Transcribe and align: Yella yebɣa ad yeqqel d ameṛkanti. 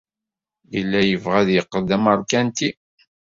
Yella 0.73 0.99
yebɣa 1.03 1.37
ad 1.41 1.49
yeqqel 1.51 1.83
d 1.89 1.91
ameṛkanti. 1.95 2.69